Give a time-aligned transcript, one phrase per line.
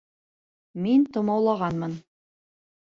[0.85, 1.97] Мин тымаулағанмын.